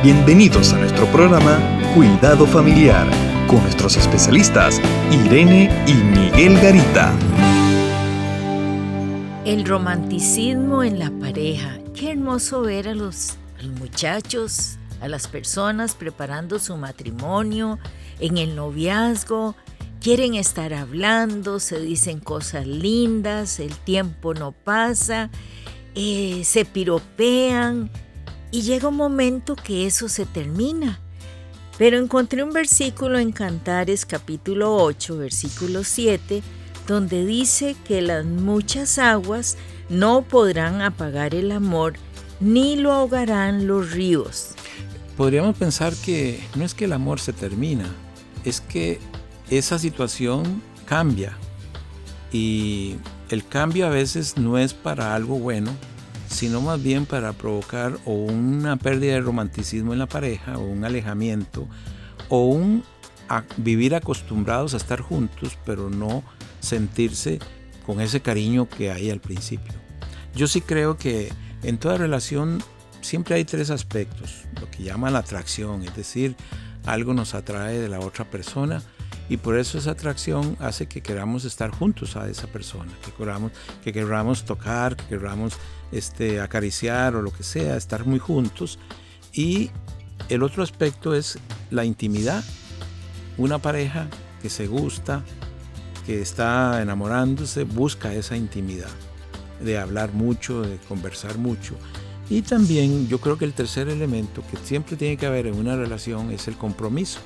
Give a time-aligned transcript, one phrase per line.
[0.00, 1.58] Bienvenidos a nuestro programa
[1.92, 3.04] Cuidado Familiar
[3.48, 4.80] con nuestros especialistas
[5.10, 7.12] Irene y Miguel Garita.
[9.44, 11.78] El romanticismo en la pareja.
[11.96, 13.38] Qué hermoso ver a los,
[13.80, 17.80] muchachos, a las personas preparando su matrimonio,
[18.20, 19.56] en el noviazgo.
[20.00, 25.28] Quieren estar hablando, se dicen cosas lindas, el tiempo no pasa,
[25.96, 27.90] eh, se piropean
[28.50, 31.00] y llega un momento que eso se termina.
[31.76, 36.42] Pero encontré un versículo en Cantares capítulo 8, versículo 7,
[36.86, 39.56] donde dice que las muchas aguas
[39.88, 41.94] no podrán apagar el amor,
[42.40, 44.54] ni lo ahogarán los ríos.
[45.16, 47.86] Podríamos pensar que no es que el amor se termina,
[48.44, 48.98] es que
[49.50, 51.36] esa situación cambia.
[52.32, 52.96] Y
[53.30, 55.70] el cambio a veces no es para algo bueno,
[56.28, 60.84] sino más bien para provocar o una pérdida de romanticismo en la pareja, o un
[60.84, 61.66] alejamiento,
[62.28, 62.84] o un
[63.56, 66.22] vivir acostumbrados a estar juntos, pero no
[66.60, 67.38] sentirse
[67.84, 69.74] con ese cariño que hay al principio.
[70.34, 72.62] Yo sí creo que en toda relación
[73.00, 76.36] siempre hay tres aspectos, lo que llaman la atracción, es decir,
[76.84, 78.82] algo nos atrae de la otra persona
[79.28, 83.52] y por eso esa atracción hace que queramos estar juntos a esa persona, que queramos,
[83.84, 85.54] que queramos tocar, que queramos
[85.92, 88.78] este, acariciar o lo que sea, estar muy juntos.
[89.32, 89.70] Y
[90.30, 91.38] el otro aspecto es
[91.70, 92.42] la intimidad.
[93.36, 94.08] Una pareja
[94.40, 95.22] que se gusta,
[96.06, 98.90] que está enamorándose, busca esa intimidad,
[99.60, 101.74] de hablar mucho, de conversar mucho.
[102.30, 105.76] Y también yo creo que el tercer elemento que siempre tiene que haber en una
[105.76, 107.20] relación es el compromiso.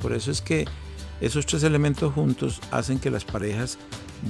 [0.00, 0.66] Por eso es que
[1.20, 3.78] esos tres elementos juntos hacen que las parejas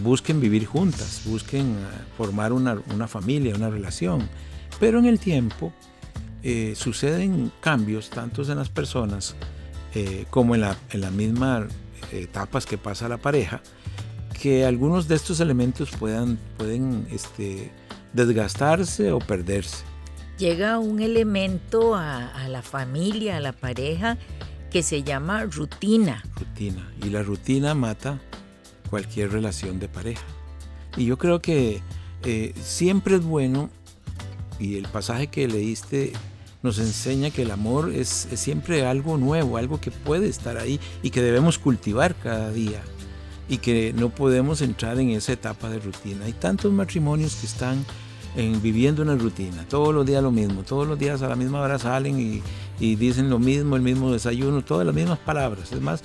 [0.03, 1.77] busquen vivir juntas, busquen eh,
[2.17, 4.29] formar una, familia, una relación.
[4.81, 5.73] Pero en el tiempo
[6.43, 9.37] eh, suceden cambios, tanto en las personas
[9.95, 11.65] eh, como en, las mismas
[12.13, 13.61] etapas que pasa la pareja,
[14.41, 17.71] que algunos de estos elementos puedan, pueden este,
[18.13, 19.85] desgastarse o perderse.
[20.39, 24.17] Llega un elemento a la familia, a la pareja,
[24.71, 26.23] que se llama rutina.
[26.37, 26.91] Rutina.
[27.03, 28.21] Y la rutina mata
[28.91, 30.25] cualquier relación de pareja.
[30.97, 31.83] Y yo creo que
[32.25, 33.71] eh, siempre es bueno,
[34.59, 36.13] y el pasaje que leíste
[36.63, 41.11] nos enseña que el amor es, siempre algo nuevo, algo que puede estar ahí y
[41.11, 42.83] que debemos cultivar cada día
[43.49, 46.25] y que no podemos entrar en esa etapa de rutina.
[46.25, 47.85] Hay tantos matrimonios que están
[48.37, 51.61] en, viviendo una rutina, todos los días lo mismo, todos los días a la misma
[51.61, 52.43] hora salen y,
[52.81, 55.73] y dicen lo mismo, el mismo desayuno, todas las mismas palabras.
[55.73, 56.03] Es más,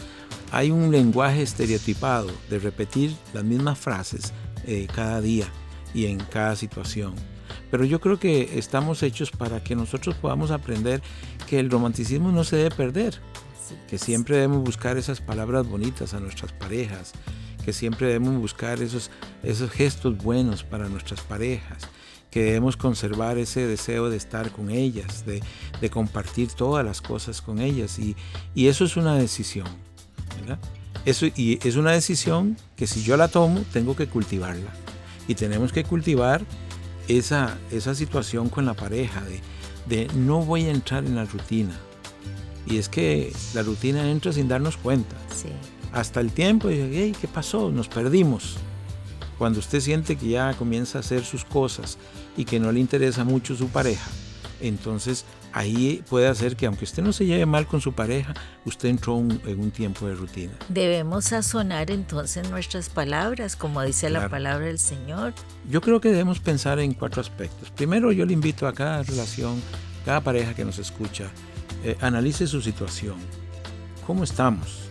[0.51, 4.33] hay un lenguaje estereotipado de repetir las mismas frases
[4.65, 5.47] eh, cada día
[5.93, 7.13] y en cada situación.
[7.69, 11.01] Pero yo creo que estamos hechos para que nosotros podamos aprender
[11.47, 13.19] que el romanticismo no se debe perder,
[13.87, 17.13] que siempre debemos buscar esas palabras bonitas a nuestras parejas,
[17.63, 19.09] que siempre debemos buscar esos,
[19.41, 21.87] esos gestos buenos para nuestras parejas,
[22.33, 25.43] que debemos conservar ese deseo de estar con ellas, de,
[25.91, 27.99] compartir todas las cosas con ellas.
[27.99, 28.15] Y,
[28.55, 29.67] eso es una decisión.
[31.05, 34.71] Eso, y es una decisión que si yo la tomo, tengo que cultivarla.
[35.27, 36.41] Y tenemos que cultivar
[37.07, 39.39] esa, esa situación con la pareja de,
[39.85, 41.79] de no voy a entrar en la rutina.
[42.65, 45.15] Y es que la rutina entra sin darnos cuenta.
[45.91, 47.69] Hasta el tiempo, y ¿qué pasó?
[47.69, 48.57] Nos perdimos.
[49.37, 51.97] Cuando usted siente que ya comienza a hacer sus cosas
[52.37, 54.09] y que no le interesa mucho su pareja,
[54.61, 58.33] entonces ahí puede hacer que aunque usted no se lleve mal con su pareja,
[58.65, 60.53] usted entró en un tiempo de rutina.
[60.69, 65.33] Debemos sazonar entonces nuestras palabras, como dice la palabra del Señor.
[65.69, 67.69] Yo creo que debemos pensar en cuatro aspectos.
[67.71, 69.61] Primero, yo le invito a cada relación,
[70.05, 71.29] cada pareja que nos escucha,
[71.83, 73.15] eh, analice su situación.
[74.07, 74.89] ¿Cómo estamos?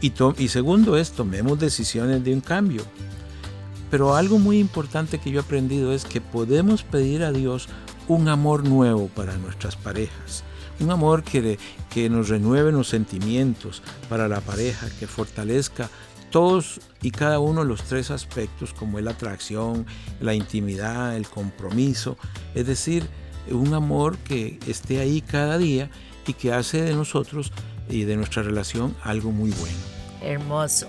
[0.00, 2.82] Y, y segundo es, tomemos decisiones de un cambio.
[3.90, 7.68] Pero algo muy importante que yo he aprendido es que podemos pedir a Dios
[8.08, 10.44] un amor nuevo para nuestras parejas.
[10.78, 11.58] Un amor que,
[11.90, 15.90] que nos renueve los sentimientos para la pareja, que fortalezca
[16.30, 19.84] todos y cada uno de los tres aspectos como es la atracción,
[20.20, 22.16] la intimidad, el compromiso.
[22.54, 23.06] Es decir,
[23.50, 25.90] un amor que esté ahí cada día
[26.26, 27.52] y que hace de nosotros
[27.88, 29.78] y de nuestra relación algo muy bueno.
[30.22, 30.88] Hermoso.